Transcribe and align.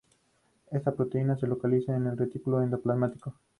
Esta 0.71 0.93
proteína 0.95 1.37
se 1.37 1.45
localiza 1.45 1.95
en 1.95 2.07
el 2.07 2.17
retículo 2.17 2.63
endoplásmico. 2.63 3.35